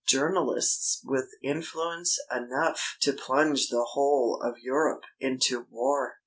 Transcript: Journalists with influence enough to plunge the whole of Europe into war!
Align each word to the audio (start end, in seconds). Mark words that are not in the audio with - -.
Journalists 0.07 0.99
with 1.05 1.29
influence 1.43 2.17
enough 2.35 2.97
to 3.01 3.13
plunge 3.13 3.69
the 3.69 3.85
whole 3.91 4.41
of 4.41 4.57
Europe 4.57 5.03
into 5.19 5.67
war! 5.69 6.15